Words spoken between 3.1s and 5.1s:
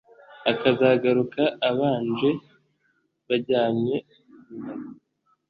bajyanywe bunyago,